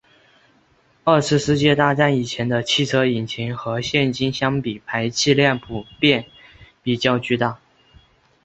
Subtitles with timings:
[1.03, 6.25] 二次世界大战以前的汽车引擎和现今相比排气量普遍
[6.81, 7.59] 比较巨大。